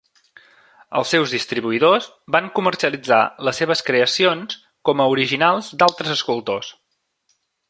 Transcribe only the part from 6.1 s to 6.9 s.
escultors.